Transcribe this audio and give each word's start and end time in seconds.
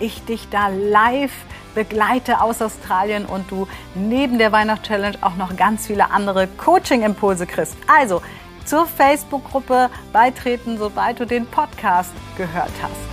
ich 0.00 0.24
dich 0.24 0.48
da 0.50 0.68
live 0.68 1.32
begleite 1.74 2.40
aus 2.40 2.60
Australien 2.60 3.26
und 3.26 3.50
du 3.50 3.68
neben 3.94 4.38
der 4.38 4.52
Weihnachtschallenge 4.52 5.18
auch 5.20 5.36
noch 5.36 5.56
ganz 5.56 5.86
viele 5.86 6.10
andere 6.10 6.48
Coaching-Impulse 6.48 7.46
kriegst. 7.46 7.76
Also 7.86 8.20
zur 8.64 8.86
Facebook-Gruppe 8.86 9.88
beitreten, 10.12 10.76
sobald 10.78 11.20
du 11.20 11.26
den 11.26 11.46
Podcast 11.46 12.12
gehört 12.36 12.72
hast. 12.82 13.08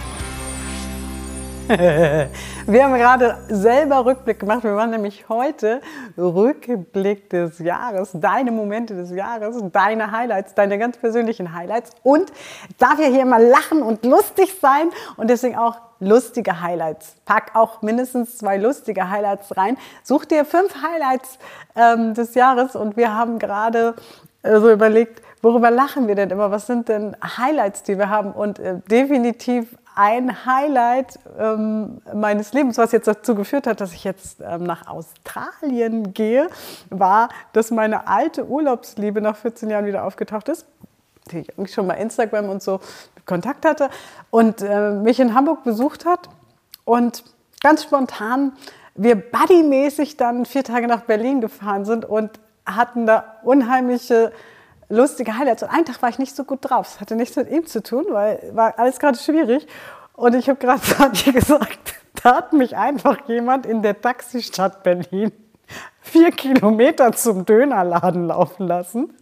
Wir 1.68 2.84
haben 2.84 2.94
gerade 2.94 3.40
selber 3.50 4.06
Rückblick 4.06 4.40
gemacht. 4.40 4.64
Wir 4.64 4.74
machen 4.74 4.92
nämlich 4.92 5.28
heute 5.30 5.82
Rückblick 6.16 7.28
des 7.32 7.58
Jahres, 7.58 8.12
deine 8.14 8.52
Momente 8.52 8.96
des 8.96 9.10
Jahres, 9.10 9.58
deine 9.72 10.12
Highlights, 10.12 10.54
deine 10.54 10.78
ganz 10.78 10.98
persönlichen 10.98 11.56
Highlights. 11.56 11.92
Und 12.04 12.32
darf 12.78 13.00
ja 13.00 13.08
hier 13.08 13.24
immer 13.24 13.40
lachen 13.40 13.82
und 13.82 14.06
lustig 14.06 14.56
sein 14.62 14.90
und 15.18 15.30
deswegen 15.30 15.56
auch 15.56 15.78
lustige 16.00 16.62
Highlights. 16.62 17.16
Pack 17.26 17.52
auch 17.56 17.82
mindestens 17.82 18.38
zwei 18.38 18.58
lustige 18.58 19.10
Highlights 19.10 19.56
rein. 19.58 19.78
Such 20.04 20.26
dir 20.26 20.46
fünf 20.46 20.76
Highlights 20.82 21.40
ähm, 21.76 22.14
des 22.14 22.36
Jahres 22.36 22.76
und 22.76 22.98
wir 22.98 23.14
haben 23.14 23.40
gerade 23.40 23.96
äh, 24.44 24.60
so 24.60 24.72
überlegt, 24.72 25.22
worüber 25.42 25.72
lachen 25.72 26.08
wir 26.08 26.16
denn 26.16 26.30
immer? 26.30 26.52
Was 26.52 26.68
sind 26.68 26.90
denn 26.90 27.16
Highlights, 27.38 27.84
die 27.84 27.98
wir 27.98 28.10
haben? 28.10 28.32
Und 28.32 28.60
äh, 28.60 28.80
definitiv 28.90 29.78
ein 29.96 30.46
Highlight 30.46 31.20
ähm, 31.40 32.02
meines 32.14 32.52
Lebens, 32.54 32.78
was 32.78 32.92
jetzt 32.92 33.08
dazu 33.08 33.34
geführt 33.34 33.66
hat, 33.66 33.80
dass 33.80 33.94
ich 33.94 34.04
jetzt 34.04 34.42
ähm, 34.42 34.64
nach 34.64 34.88
Australien 34.88 36.14
gehe, 36.14 36.50
war, 36.90 37.30
dass 37.54 37.72
meine 37.72 38.08
alte 38.08 38.46
Urlaubsliebe 38.46 39.22
nach 39.22 39.38
14 39.38 39.70
Jahren 39.70 39.86
wieder 39.86 40.04
aufgetaucht 40.04 40.50
ist, 40.50 40.66
die 41.32 41.46
ich 41.58 41.74
schon 41.74 41.88
mal 41.88 41.94
Instagram 41.94 42.50
und 42.50 42.62
so 42.62 42.82
Kontakt 43.26 43.66
hatte 43.66 43.90
und 44.30 44.62
äh, 44.62 44.92
mich 44.92 45.20
in 45.20 45.34
Hamburg 45.34 45.64
besucht 45.64 46.06
hat 46.06 46.30
und 46.84 47.24
ganz 47.62 47.84
spontan 47.84 48.54
wir 48.96 49.16
buddymäßig 49.16 50.18
dann 50.18 50.46
vier 50.46 50.64
Tage 50.64 50.88
nach 50.88 51.02
Berlin 51.02 51.42
gefahren 51.42 51.86
sind 51.86 52.06
und 52.06 52.32
hatten 52.66 53.06
da 53.06 53.36
unheimliche 53.44 54.32
lustige 54.90 55.38
Highlights. 55.38 55.64
Und 55.64 55.70
einen 55.70 55.86
Tag 55.86 56.02
war 56.02 56.10
ich 56.10 56.20
nicht 56.20 56.36
so 56.36 56.44
gut 56.44 56.60
drauf. 56.62 56.96
Es 56.96 57.02
hatte 57.02 57.16
nichts 57.16 57.36
mit 57.36 57.50
ihm 57.50 57.66
zu 57.66 57.84
tun, 57.84 58.06
weil 58.10 58.52
war 58.54 58.80
alles 58.80 59.00
gerade 59.00 59.18
schwierig. 59.18 59.68
Und 60.14 60.34
ich 60.36 60.48
habe 60.48 60.60
gerade 60.60 60.82
Sandy 60.84 61.34
gesagt, 61.34 61.96
da 62.24 62.38
hat 62.38 62.54
mich 62.54 62.78
einfach 62.78 63.28
jemand 63.28 63.66
in 63.66 63.82
der 63.82 64.00
Taxistadt 64.00 64.84
Berlin 64.84 65.32
vier 66.02 66.32
Kilometer 66.32 67.12
zum 67.12 67.46
Dönerladen 67.46 68.28
laufen 68.28 68.68
lassen. 68.68 69.14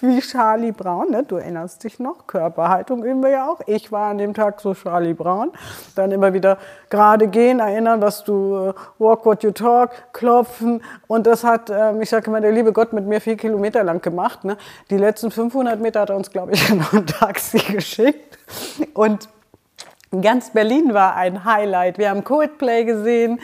Wie 0.00 0.20
Charlie 0.20 0.72
Brown, 0.72 1.10
ne? 1.10 1.22
du 1.22 1.36
erinnerst 1.36 1.84
dich 1.84 1.98
noch, 1.98 2.26
Körperhaltung 2.26 3.04
üben 3.04 3.22
wir 3.22 3.30
ja 3.30 3.48
auch. 3.48 3.60
Ich 3.66 3.92
war 3.92 4.10
an 4.10 4.18
dem 4.18 4.34
Tag 4.34 4.60
so 4.60 4.74
Charlie 4.74 5.14
Brown. 5.14 5.52
Dann 5.94 6.10
immer 6.10 6.32
wieder 6.32 6.58
gerade 6.90 7.28
gehen, 7.28 7.60
erinnern, 7.60 8.00
was 8.00 8.24
du, 8.24 8.70
äh, 8.70 8.74
walk 8.98 9.24
what 9.26 9.42
you 9.42 9.50
talk, 9.50 9.90
klopfen. 10.12 10.82
Und 11.06 11.26
das 11.26 11.44
hat, 11.44 11.70
äh, 11.70 12.00
ich 12.00 12.10
sage 12.10 12.26
immer, 12.26 12.40
der 12.40 12.52
liebe 12.52 12.72
Gott 12.72 12.92
mit 12.92 13.06
mir 13.06 13.20
vier 13.20 13.36
Kilometer 13.36 13.84
lang 13.84 14.00
gemacht. 14.00 14.44
Ne? 14.44 14.56
Die 14.90 14.98
letzten 14.98 15.30
500 15.30 15.80
Meter 15.80 16.00
hat 16.00 16.10
er 16.10 16.16
uns, 16.16 16.30
glaube 16.30 16.52
ich, 16.52 16.68
noch 16.74 16.92
ein 16.92 17.06
Taxi 17.06 17.58
geschickt. 17.58 18.38
Und 18.94 19.28
ganz 20.20 20.50
Berlin 20.50 20.94
war 20.94 21.14
ein 21.16 21.44
Highlight. 21.44 21.98
Wir 21.98 22.10
haben 22.10 22.24
Coldplay 22.24 22.84
gesehen 22.84 23.38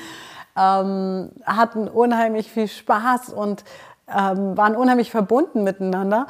ähm, 0.58 1.30
hatten 1.44 1.88
unheimlich 1.88 2.50
viel 2.50 2.68
Spaß 2.68 3.30
und 3.30 3.64
ähm, 4.08 4.56
waren 4.56 4.76
unheimlich 4.76 5.10
verbunden 5.10 5.64
miteinander. 5.64 6.26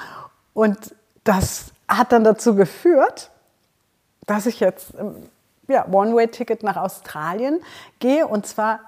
Und 0.54 0.94
das 1.24 1.72
hat 1.88 2.12
dann 2.12 2.24
dazu 2.24 2.54
geführt, 2.54 3.30
dass 4.26 4.46
ich 4.46 4.60
jetzt 4.60 4.92
ja, 5.68 5.86
One-Way-Ticket 5.90 6.62
nach 6.62 6.76
Australien 6.76 7.60
gehe 7.98 8.26
und 8.26 8.46
zwar 8.46 8.80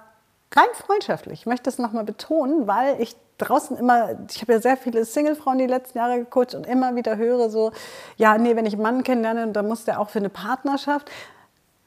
rein 0.54 0.68
freundschaftlich. 0.74 1.40
Ich 1.40 1.46
möchte 1.46 1.70
es 1.70 1.78
nochmal 1.78 2.04
betonen, 2.04 2.66
weil 2.66 3.00
ich 3.00 3.16
draußen 3.38 3.76
immer, 3.76 4.10
ich 4.28 4.42
habe 4.42 4.54
ja 4.54 4.60
sehr 4.60 4.76
viele 4.76 5.04
Single-Frauen 5.04 5.58
die 5.58 5.66
letzten 5.66 5.98
Jahre 5.98 6.18
gecoacht 6.18 6.54
und 6.54 6.66
immer 6.66 6.94
wieder 6.94 7.16
höre 7.16 7.48
so, 7.50 7.72
ja, 8.16 8.36
nee, 8.36 8.56
wenn 8.56 8.66
ich 8.66 8.74
einen 8.74 8.82
Mann 8.82 9.02
kennenlerne, 9.02 9.48
dann 9.52 9.68
muss 9.68 9.84
der 9.84 10.00
auch 10.00 10.10
für 10.10 10.18
eine 10.18 10.28
Partnerschaft. 10.28 11.10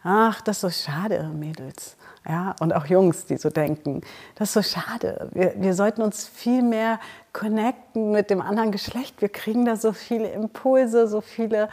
Ach, 0.04 0.42
das 0.42 0.58
ist 0.58 0.62
so 0.62 0.92
schade, 0.92 1.24
Mädels. 1.34 1.96
Ja, 2.28 2.56
und 2.60 2.74
auch 2.74 2.86
Jungs, 2.86 3.26
die 3.26 3.38
so 3.38 3.50
denken. 3.50 4.02
Das 4.36 4.50
ist 4.50 4.54
so 4.54 4.80
schade. 4.80 5.30
Wir, 5.34 5.54
wir 5.58 5.74
sollten 5.74 6.02
uns 6.02 6.28
viel 6.28 6.62
mehr 6.62 7.00
connecten 7.32 8.12
mit 8.12 8.30
dem 8.30 8.42
anderen 8.42 8.72
Geschlecht. 8.72 9.22
Wir 9.22 9.30
kriegen 9.30 9.66
da 9.66 9.76
so 9.76 9.94
viele 9.94 10.30
Impulse, 10.30 11.08
so 11.08 11.22
viele 11.22 11.70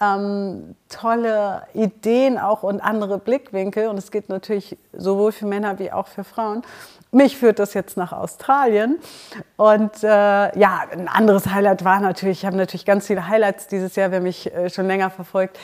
ähm, 0.00 0.74
tolle 0.88 1.62
Ideen 1.74 2.38
auch 2.38 2.62
und 2.62 2.80
andere 2.80 3.18
Blickwinkel. 3.18 3.88
Und 3.88 3.98
es 3.98 4.10
geht 4.10 4.28
natürlich 4.28 4.76
sowohl 4.92 5.32
für 5.32 5.46
Männer 5.46 5.78
wie 5.78 5.92
auch 5.92 6.06
für 6.06 6.24
Frauen. 6.24 6.62
Mich 7.12 7.36
führt 7.36 7.58
das 7.58 7.74
jetzt 7.74 7.96
nach 7.96 8.12
Australien. 8.12 8.98
Und 9.56 10.02
äh, 10.02 10.06
ja, 10.58 10.84
ein 10.92 11.08
anderes 11.08 11.46
Highlight 11.46 11.84
war 11.84 12.00
natürlich, 12.00 12.40
ich 12.40 12.46
habe 12.46 12.56
natürlich 12.56 12.86
ganz 12.86 13.06
viele 13.06 13.26
Highlights 13.26 13.66
dieses 13.66 13.96
Jahr, 13.96 14.10
wer 14.10 14.20
mich 14.20 14.52
äh, 14.54 14.70
schon 14.70 14.86
länger 14.86 15.10
verfolgt, 15.10 15.58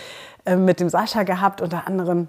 äh, 0.44 0.56
mit 0.56 0.80
dem 0.80 0.88
Sascha 0.88 1.22
gehabt, 1.22 1.62
unter 1.62 1.86
anderem 1.86 2.28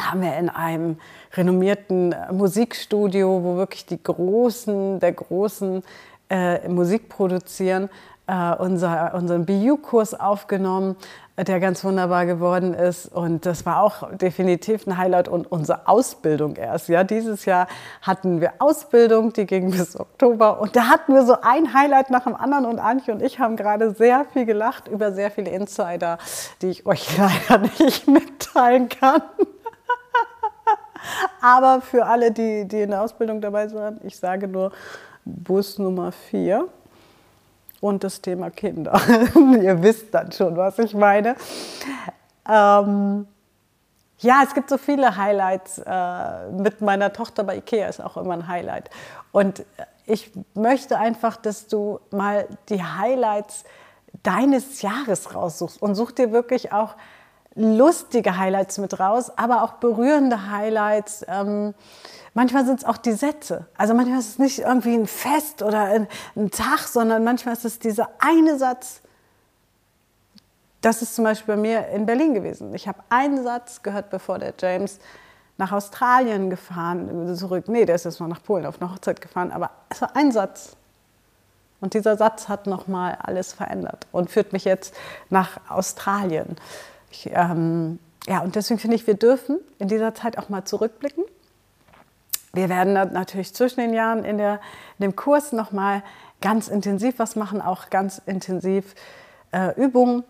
haben 0.00 0.22
wir 0.22 0.36
in 0.36 0.48
einem 0.48 0.98
renommierten 1.34 2.12
äh, 2.12 2.32
Musikstudio, 2.32 3.42
wo 3.42 3.56
wirklich 3.56 3.86
die 3.86 4.02
Großen 4.02 5.00
der 5.00 5.12
Großen 5.12 5.82
äh, 6.30 6.68
Musik 6.68 7.08
produzieren, 7.08 7.90
äh, 8.30 8.54
unser, 8.56 9.12
unseren 9.14 9.44
BU-Kurs 9.44 10.18
aufgenommen, 10.18 10.96
äh, 11.34 11.42
der 11.42 11.58
ganz 11.58 11.82
wunderbar 11.82 12.26
geworden 12.26 12.74
ist. 12.74 13.06
Und 13.06 13.44
das 13.44 13.66
war 13.66 13.82
auch 13.82 14.08
definitiv 14.12 14.86
ein 14.86 14.96
Highlight 14.96 15.28
und 15.28 15.50
unsere 15.50 15.88
Ausbildung 15.88 16.54
erst. 16.54 16.88
Ja, 16.88 17.02
dieses 17.02 17.44
Jahr 17.44 17.66
hatten 18.02 18.40
wir 18.40 18.52
Ausbildung, 18.60 19.32
die 19.32 19.46
ging 19.46 19.72
bis 19.72 19.98
Oktober. 19.98 20.60
Und 20.60 20.76
da 20.76 20.88
hatten 20.88 21.12
wir 21.12 21.24
so 21.24 21.38
ein 21.42 21.74
Highlight 21.74 22.10
nach 22.10 22.22
dem 22.22 22.36
anderen. 22.36 22.66
Und 22.66 22.78
Antje 22.78 23.12
und 23.12 23.20
ich 23.20 23.40
haben 23.40 23.56
gerade 23.56 23.94
sehr 23.94 24.24
viel 24.32 24.46
gelacht 24.46 24.86
über 24.86 25.12
sehr 25.12 25.32
viele 25.32 25.50
Insider, 25.50 26.18
die 26.62 26.68
ich 26.68 26.86
euch 26.86 27.18
leider 27.18 27.64
nicht 27.80 28.06
mitteilen 28.06 28.88
kann. 28.88 29.22
Aber 31.40 31.80
für 31.80 32.06
alle, 32.06 32.30
die, 32.30 32.68
die 32.68 32.82
in 32.82 32.90
der 32.90 33.02
Ausbildung 33.02 33.40
dabei 33.40 33.66
sind, 33.66 34.04
ich 34.04 34.16
sage 34.16 34.46
nur 34.46 34.70
Bus 35.24 35.78
Nummer 35.78 36.12
4 36.12 36.68
und 37.80 38.04
das 38.04 38.20
Thema 38.20 38.50
Kinder. 38.50 39.00
Ihr 39.34 39.82
wisst 39.82 40.12
dann 40.12 40.32
schon, 40.32 40.56
was 40.56 40.78
ich 40.78 40.94
meine. 40.94 41.36
Ähm, 42.48 43.26
ja, 44.18 44.42
es 44.44 44.54
gibt 44.54 44.68
so 44.68 44.76
viele 44.76 45.16
Highlights. 45.16 45.78
Äh, 45.78 46.50
mit 46.50 46.80
meiner 46.80 47.12
Tochter 47.12 47.44
bei 47.44 47.56
Ikea 47.56 47.88
ist 47.88 48.00
auch 48.00 48.16
immer 48.16 48.34
ein 48.34 48.48
Highlight. 48.48 48.90
Und 49.32 49.64
ich 50.06 50.30
möchte 50.54 50.98
einfach, 50.98 51.36
dass 51.36 51.68
du 51.68 52.00
mal 52.10 52.46
die 52.68 52.82
Highlights 52.82 53.64
deines 54.22 54.82
Jahres 54.82 55.34
raussuchst 55.34 55.80
und 55.80 55.94
such 55.94 56.12
dir 56.12 56.32
wirklich 56.32 56.72
auch 56.72 56.96
lustige 57.54 58.36
Highlights 58.36 58.78
mit 58.78 58.98
raus, 59.00 59.30
aber 59.36 59.62
auch 59.62 59.74
berührende 59.74 60.50
Highlights. 60.50 61.24
Ähm, 61.28 61.74
manchmal 62.34 62.64
sind 62.64 62.80
es 62.80 62.84
auch 62.84 62.96
die 62.96 63.12
Sätze. 63.12 63.66
Also 63.76 63.94
manchmal 63.94 64.20
ist 64.20 64.28
es 64.28 64.38
nicht 64.38 64.60
irgendwie 64.60 64.94
ein 64.94 65.06
Fest 65.06 65.62
oder 65.62 65.84
ein, 65.84 66.08
ein 66.36 66.50
Tag, 66.50 66.80
sondern 66.80 67.24
manchmal 67.24 67.54
ist 67.54 67.64
es 67.64 67.78
dieser 67.78 68.10
eine 68.18 68.58
Satz. 68.58 69.00
Das 70.80 71.02
ist 71.02 71.14
zum 71.14 71.24
Beispiel 71.24 71.56
bei 71.56 71.60
mir 71.60 71.88
in 71.88 72.06
Berlin 72.06 72.34
gewesen. 72.34 72.74
Ich 72.74 72.88
habe 72.88 73.00
einen 73.10 73.42
Satz 73.42 73.82
gehört, 73.82 74.10
bevor 74.10 74.38
der 74.38 74.54
James 74.58 74.98
nach 75.58 75.72
Australien 75.72 76.48
gefahren, 76.48 77.36
zurück. 77.36 77.68
Nee, 77.68 77.84
der 77.84 77.96
ist 77.96 78.06
jetzt 78.06 78.18
noch 78.18 78.28
nach 78.28 78.42
Polen 78.42 78.64
auf 78.64 78.80
eine 78.80 78.90
Hochzeit 78.90 79.20
gefahren, 79.20 79.52
aber 79.52 79.70
es 79.90 80.00
war 80.00 80.16
ein 80.16 80.32
Satz. 80.32 80.76
Und 81.82 81.94
dieser 81.94 82.16
Satz 82.16 82.48
hat 82.48 82.66
nochmal 82.66 83.18
alles 83.22 83.52
verändert 83.52 84.06
und 84.12 84.30
führt 84.30 84.52
mich 84.52 84.64
jetzt 84.64 84.94
nach 85.28 85.60
Australien. 85.68 86.56
Ich, 87.10 87.30
ähm, 87.32 87.98
ja, 88.26 88.40
und 88.40 88.54
deswegen 88.54 88.78
finde 88.78 88.96
ich, 88.96 89.06
wir 89.06 89.14
dürfen 89.14 89.58
in 89.78 89.88
dieser 89.88 90.14
Zeit 90.14 90.38
auch 90.38 90.48
mal 90.48 90.64
zurückblicken. 90.64 91.24
Wir 92.52 92.68
werden 92.68 92.92
natürlich 92.92 93.54
zwischen 93.54 93.80
den 93.80 93.94
Jahren 93.94 94.24
in, 94.24 94.38
der, 94.38 94.60
in 94.98 95.04
dem 95.04 95.16
Kurs 95.16 95.52
nochmal 95.52 96.02
ganz 96.40 96.68
intensiv 96.68 97.18
was 97.18 97.36
machen, 97.36 97.62
auch 97.62 97.90
ganz 97.90 98.20
intensiv 98.26 98.94
äh, 99.52 99.74
Übungen. 99.80 100.24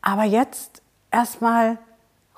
Aber 0.00 0.24
jetzt 0.24 0.82
erstmal 1.10 1.78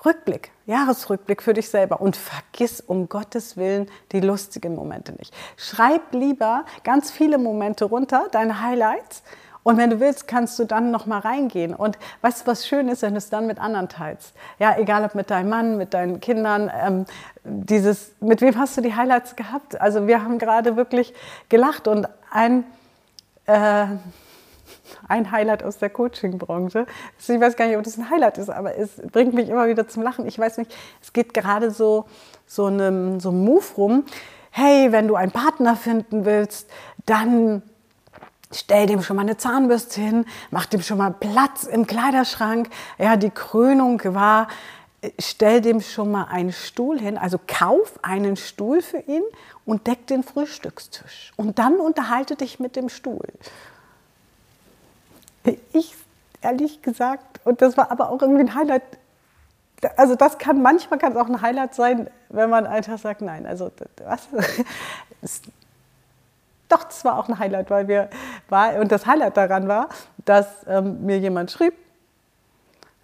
Rückblick, 0.05 0.51
Jahresrückblick 0.67 1.41
für 1.41 1.53
dich 1.53 1.69
selber 1.69 2.01
und 2.01 2.15
vergiss 2.15 2.81
um 2.81 3.09
Gottes 3.09 3.57
Willen 3.57 3.89
die 4.11 4.19
lustigen 4.19 4.75
Momente 4.75 5.11
nicht. 5.13 5.33
Schreib 5.55 6.13
lieber 6.13 6.65
ganz 6.83 7.11
viele 7.11 7.37
Momente 7.37 7.85
runter, 7.85 8.27
deine 8.31 8.61
Highlights. 8.61 9.23
Und 9.67 9.75
wenn 9.75 9.89
du 9.89 9.99
willst, 9.99 10.29
kannst 10.29 10.57
du 10.59 10.63
dann 10.63 10.91
noch 10.91 11.07
mal 11.07 11.19
reingehen. 11.19 11.75
Und 11.75 11.97
weißt 12.21 12.43
du, 12.43 12.47
was 12.49 12.65
schön 12.65 12.87
ist, 12.87 13.01
wenn 13.01 13.15
du 13.15 13.17
es 13.17 13.29
dann 13.29 13.47
mit 13.47 13.59
anderen 13.59 13.89
teilst? 13.89 14.33
Ja, 14.59 14.77
egal 14.77 15.03
ob 15.03 15.13
mit 15.13 15.29
deinem 15.29 15.49
Mann, 15.49 15.77
mit 15.77 15.93
deinen 15.93 16.21
Kindern. 16.21 16.71
Ähm, 16.73 17.05
dieses, 17.43 18.13
mit 18.21 18.39
wem 18.39 18.57
hast 18.57 18.77
du 18.77 18.81
die 18.81 18.95
Highlights 18.95 19.35
gehabt? 19.35 19.81
Also 19.81 20.07
wir 20.07 20.23
haben 20.23 20.39
gerade 20.39 20.77
wirklich 20.77 21.13
gelacht 21.49 21.89
und 21.89 22.07
ein 22.31 22.63
äh, 23.45 23.87
ein 25.09 25.31
Highlight 25.33 25.63
aus 25.63 25.77
der 25.79 25.89
Coaching-Branche. 25.89 26.85
Ich 27.19 27.27
weiß 27.27 27.57
gar 27.57 27.67
nicht, 27.67 27.75
ob 27.75 27.83
das 27.83 27.97
ein 27.97 28.09
Highlight 28.09 28.37
ist, 28.37 28.49
aber 28.49 28.77
es 28.77 29.01
bringt 29.11 29.33
mich 29.33 29.49
immer 29.49 29.67
wieder 29.67 29.85
zum 29.85 30.01
Lachen. 30.01 30.25
Ich 30.27 30.39
weiß 30.39 30.59
nicht, 30.59 30.73
es 31.01 31.11
geht 31.11 31.33
gerade 31.33 31.71
so, 31.71 32.05
so, 32.45 32.67
einem, 32.67 33.19
so 33.19 33.31
ein 33.31 33.43
Move 33.43 33.65
rum. 33.75 34.05
Hey, 34.49 34.93
wenn 34.93 35.09
du 35.09 35.15
einen 35.15 35.33
Partner 35.33 35.75
finden 35.75 36.23
willst, 36.23 36.69
dann 37.05 37.63
stell 38.51 38.85
dem 38.87 39.01
schon 39.01 39.15
mal 39.15 39.23
eine 39.23 39.37
Zahnbürste 39.37 40.01
hin, 40.01 40.25
mach 40.51 40.65
dem 40.65 40.81
schon 40.81 40.97
mal 40.97 41.11
Platz 41.11 41.63
im 41.63 41.87
Kleiderschrank. 41.87 42.69
Ja, 42.97 43.17
die 43.17 43.29
Krönung 43.29 44.01
war, 44.03 44.47
stell 45.19 45.61
dem 45.61 45.81
schon 45.81 46.11
mal 46.11 46.25
einen 46.25 46.51
Stuhl 46.51 46.99
hin, 46.99 47.17
also 47.17 47.39
kauf 47.45 47.99
einen 48.01 48.35
Stuhl 48.35 48.81
für 48.81 48.99
ihn 48.99 49.23
und 49.65 49.87
deck 49.87 50.07
den 50.07 50.23
Frühstückstisch. 50.23 51.33
Und 51.35 51.59
dann 51.59 51.75
unterhalte 51.75 52.35
dich 52.35 52.59
mit 52.59 52.75
dem 52.75 52.89
Stuhl. 52.89 53.27
Ich, 55.73 55.95
ehrlich 56.41 56.81
gesagt, 56.81 57.39
und 57.45 57.61
das 57.61 57.77
war 57.77 57.91
aber 57.91 58.09
auch 58.09 58.21
irgendwie 58.21 58.41
ein 58.41 58.55
Highlight. 58.55 58.83
Also 59.95 60.15
das 60.15 60.37
kann, 60.37 60.61
manchmal 60.61 60.99
kann 60.99 61.11
es 61.13 61.17
auch 61.17 61.27
ein 61.27 61.41
Highlight 61.41 61.75
sein, 61.75 62.09
wenn 62.29 62.49
man 62.49 62.65
einfach 62.65 62.97
sagt, 62.97 63.21
nein, 63.21 63.45
also 63.45 63.71
was? 64.03 64.27
Doch, 66.69 66.83
das 66.83 67.05
war 67.05 67.17
auch 67.17 67.29
ein 67.29 67.39
Highlight, 67.39 67.69
weil 67.69 67.87
wir 67.87 68.09
war 68.49 68.75
und 68.75 68.91
das 68.91 69.05
Highlight 69.05 69.37
daran 69.37 69.67
war, 69.67 69.89
dass 70.25 70.47
ähm, 70.67 71.05
mir 71.05 71.17
jemand 71.17 71.51
schrieb: 71.51 71.73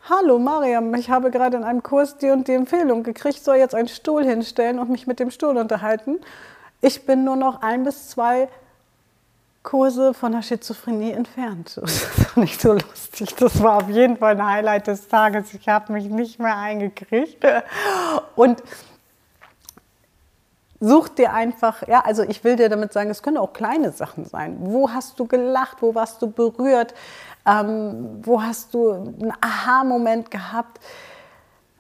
Hallo 0.10 0.38
Mariam, 0.38 0.94
ich 0.96 1.10
habe 1.10 1.32
gerade 1.32 1.58
in 1.58 1.64
einem 1.64 1.82
Kurs 1.82 2.18
die 2.18 2.30
und 2.30 2.48
die 2.48 2.54
Empfehlung 2.54 3.04
gekriegt, 3.04 3.44
soll 3.44 3.56
jetzt 3.56 3.74
einen 3.74 3.88
Stuhl 3.88 4.26
hinstellen 4.26 4.80
und 4.80 4.90
mich 4.90 5.08
mit 5.08 5.20
dem 5.20 5.32
Stuhl 5.32 5.58
unterhalten. 5.58 6.20
Ich 6.82 7.06
bin 7.06 7.24
nur 7.24 7.38
noch 7.38 7.62
ein 7.62 7.86
bis 7.86 8.10
zwei 8.10 8.50
Kurse 9.64 10.14
von 10.14 10.34
der 10.34 10.42
Schizophrenie 10.42 11.12
entfernt. 11.12 11.76
Das 11.82 12.20
ist 12.20 12.38
nicht 12.38 12.60
so 12.60 12.74
lustig. 12.74 13.36
Das 13.36 13.64
war 13.64 13.78
auf 13.78 13.90
jeden 13.90 14.18
Fall 14.18 14.34
ein 14.34 14.46
Highlight 14.46 14.88
des 14.88 15.08
Tages. 15.08 15.54
Ich 15.54 15.70
habe 15.70 15.94
mich 15.94 16.10
nicht 16.10 16.40
mehr 16.40 16.58
eingekriegt. 16.58 17.46
Und 18.36 18.62
such 20.84 21.10
dir 21.10 21.34
einfach, 21.34 21.88
ja, 21.88 22.02
also 22.02 22.24
ich 22.24 22.44
will 22.44 22.58
dir 22.58 22.68
damit 22.68 22.92
sagen, 22.92 23.10
es 23.10 23.24
können 23.24 23.38
auch 23.38 23.54
kleine 23.54 23.92
Sachen 23.92 24.26
sein. 24.26 24.58
Wo 24.60 24.90
hast 24.92 25.18
du 25.18 25.26
gelacht? 25.26 25.78
Wo 25.82 25.96
warst 25.96 26.22
du 26.22 26.30
berührt? 26.30 26.94
Ähm, 27.46 28.20
wo 28.22 28.42
hast 28.42 28.74
du 28.74 28.92
einen 28.92 29.34
Aha-Moment 29.40 30.30
gehabt? 30.30 30.82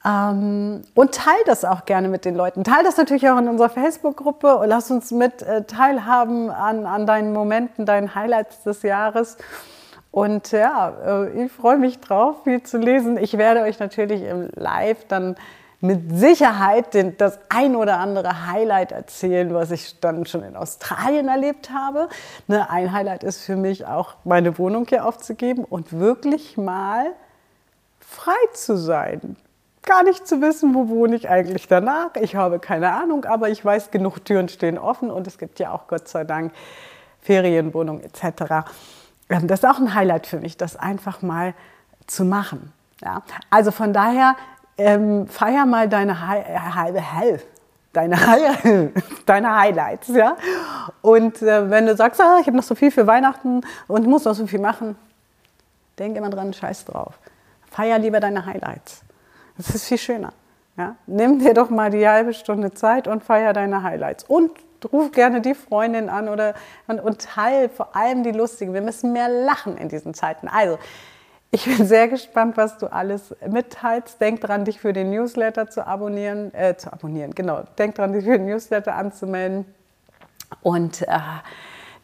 Ähm, 0.05 0.83
und 0.95 1.15
teil 1.15 1.35
das 1.45 1.65
auch 1.65 1.83
gerne 1.83 2.07
mit 2.07 2.23
den 2.23 2.35
Leuten. 2.35 2.63
Teil 2.63 2.83
das 2.85 2.95
natürlich 2.95 3.29
auch 3.29 3.37
in 3.37 3.49
unserer 3.49 3.69
Facebook-Gruppe 3.69 4.55
und 4.55 4.69
lass 4.69 4.89
uns 4.89 5.11
mit 5.11 5.41
äh, 5.41 5.63
teilhaben 5.63 6.49
an, 6.49 6.85
an 6.85 7.05
deinen 7.05 7.33
Momenten, 7.33 7.85
deinen 7.85 8.15
Highlights 8.15 8.63
des 8.63 8.83
Jahres. 8.83 9.37
Und 10.11 10.51
ja, 10.51 10.93
äh, 11.05 11.45
ich 11.45 11.51
freue 11.51 11.77
mich 11.77 11.99
drauf, 11.99 12.43
viel 12.45 12.63
zu 12.63 12.77
lesen. 12.77 13.17
Ich 13.17 13.37
werde 13.37 13.63
euch 13.63 13.79
natürlich 13.79 14.23
im 14.23 14.49
Live 14.55 15.05
dann 15.09 15.35
mit 15.83 16.17
Sicherheit 16.17 16.93
den, 16.93 17.17
das 17.17 17.39
ein 17.49 17.75
oder 17.75 17.99
andere 17.99 18.47
Highlight 18.47 18.93
erzählen, 18.93 19.53
was 19.53 19.69
ich 19.69 19.99
dann 19.99 20.25
schon 20.25 20.41
in 20.41 20.55
Australien 20.55 21.27
erlebt 21.27 21.71
habe. 21.71 22.07
Ne, 22.47 22.69
ein 22.69 22.93
Highlight 22.93 23.23
ist 23.23 23.43
für 23.43 23.57
mich 23.57 23.85
auch, 23.85 24.15
meine 24.23 24.57
Wohnung 24.57 24.85
hier 24.87 25.05
aufzugeben 25.05 25.65
und 25.65 25.91
wirklich 25.91 26.57
mal 26.57 27.07
frei 27.99 28.31
zu 28.53 28.77
sein 28.77 29.35
gar 29.85 30.03
nicht 30.03 30.25
zu 30.25 30.41
wissen, 30.41 30.73
wo 30.73 30.87
wohne 30.87 31.17
ich 31.17 31.29
eigentlich 31.29 31.67
danach. 31.67 32.15
Ich 32.15 32.37
habe 32.37 32.59
keine 32.59 32.93
Ahnung, 32.93 33.25
aber 33.25 33.49
ich 33.49 33.65
weiß, 33.65 33.91
genug 33.91 34.23
Türen 34.23 34.47
stehen 34.47 34.77
offen 34.77 35.11
und 35.11 35.27
es 35.27 35.37
gibt 35.37 35.59
ja 35.59 35.71
auch 35.71 35.87
Gott 35.87 36.07
sei 36.07 36.23
Dank 36.23 36.53
Ferienwohnungen 37.21 38.01
etc. 38.01 38.71
Ähm, 39.29 39.47
das 39.47 39.59
ist 39.59 39.65
auch 39.65 39.79
ein 39.79 39.93
Highlight 39.93 40.27
für 40.27 40.39
mich, 40.39 40.55
das 40.55 40.77
einfach 40.77 41.21
mal 41.21 41.53
zu 42.07 42.23
machen. 42.23 42.71
Ja? 43.01 43.23
Also 43.49 43.71
von 43.71 43.91
daher 43.91 44.37
ähm, 44.77 45.27
feier 45.27 45.65
mal 45.65 45.87
deine 45.89 46.27
halbe 46.75 47.01
Hell. 47.01 47.41
Deine, 47.93 48.17
deine 49.27 49.55
Highlights, 49.55 50.07
ja. 50.07 50.35
Und 51.03 51.43
äh, 51.43 51.69
wenn 51.69 51.85
du 51.85 51.95
sagst, 51.95 52.19
ah, 52.19 52.39
ich 52.41 52.47
habe 52.47 52.57
noch 52.57 52.63
so 52.63 52.73
viel 52.73 52.89
für 52.89 53.05
Weihnachten 53.05 53.61
und 53.87 54.07
muss 54.07 54.25
noch 54.25 54.33
so 54.33 54.47
viel 54.47 54.59
machen, 54.59 54.95
denk 55.99 56.17
immer 56.17 56.31
dran, 56.31 56.53
scheiß 56.53 56.85
drauf. 56.85 57.19
Feier 57.69 57.99
lieber 57.99 58.19
deine 58.19 58.47
Highlights. 58.47 59.03
Das 59.57 59.75
ist 59.75 59.85
viel 59.85 59.99
schöner. 59.99 60.33
Ja? 60.75 60.95
Nimm 61.05 61.37
dir 61.37 61.53
doch 61.53 61.69
mal 61.69 61.91
die 61.91 62.07
halbe 62.07 62.33
Stunde 62.33 62.73
Zeit 62.73 63.07
und 63.07 63.23
feier 63.23 63.53
deine 63.53 63.83
Highlights. 63.83 64.23
Und 64.23 64.51
ruf 64.91 65.11
gerne 65.11 65.41
die 65.41 65.53
Freundin 65.53 66.09
an 66.09 66.29
oder, 66.29 66.55
und, 66.87 66.99
und 66.99 67.21
teil 67.21 67.69
vor 67.69 67.95
allem 67.95 68.23
die 68.23 68.31
lustigen. 68.31 68.73
Wir 68.73 68.81
müssen 68.81 69.13
mehr 69.13 69.29
lachen 69.29 69.77
in 69.77 69.89
diesen 69.89 70.13
Zeiten. 70.13 70.47
Also, 70.47 70.79
ich 71.53 71.65
bin 71.65 71.85
sehr 71.85 72.07
gespannt, 72.07 72.57
was 72.57 72.79
du 72.79 72.91
alles 72.91 73.35
mitteilst. 73.47 74.19
Denk 74.19 74.41
dran, 74.41 74.65
dich 74.65 74.79
für 74.79 74.91
den 74.91 75.11
Newsletter 75.11 75.69
zu 75.69 75.85
abonnieren. 75.85 76.51
Äh, 76.55 76.75
zu 76.77 76.91
abonnieren, 76.91 77.35
genau. 77.35 77.61
Denk 77.77 77.93
dran, 77.93 78.11
dich 78.11 78.23
für 78.23 78.39
den 78.39 78.47
Newsletter 78.47 78.95
anzumelden. 78.95 79.65
Und 80.63 81.03
äh, 81.03 81.19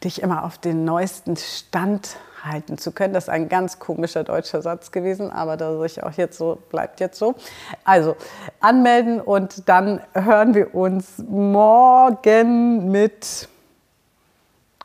dich 0.04 0.22
immer 0.22 0.44
auf 0.44 0.58
den 0.58 0.84
neuesten 0.84 1.36
Stand 1.36 2.16
halten 2.44 2.78
zu 2.78 2.92
können. 2.92 3.12
Das 3.12 3.24
ist 3.24 3.28
ein 3.28 3.48
ganz 3.48 3.80
komischer 3.80 4.22
deutscher 4.22 4.62
Satz 4.62 4.92
gewesen, 4.92 5.32
aber 5.32 5.56
das 5.56 5.84
ich 5.90 6.02
auch 6.04 6.12
jetzt 6.12 6.38
so 6.38 6.58
bleibt 6.70 7.00
jetzt 7.00 7.18
so. 7.18 7.34
Also 7.82 8.14
anmelden 8.60 9.20
und 9.20 9.68
dann 9.68 10.00
hören 10.14 10.54
wir 10.54 10.76
uns 10.76 11.18
morgen 11.18 12.88
mit 12.92 13.48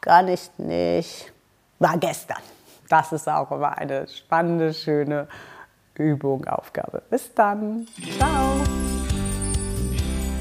gar 0.01 0.23
nicht 0.23 0.57
nicht 0.57 1.31
war 1.77 1.97
gestern. 1.99 2.54
Das 2.89 3.11
ist 3.11 3.27
auch 3.27 3.51
immer 3.51 3.77
eine 3.77 4.07
spannende, 4.07 4.73
schöne 4.73 5.27
Übung, 5.95 6.45
Aufgabe. 6.45 7.01
Bis 7.09 7.33
dann. 7.33 7.87
Ciao. 8.17 8.61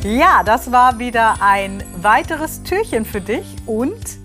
Ja, 0.04 0.42
das 0.45 0.71
war 0.71 0.99
wieder 0.99 1.37
ein 1.40 1.83
weiteres 1.97 2.62
Türchen 2.62 3.04
für 3.07 3.21
dich 3.21 3.57
und 3.66 4.24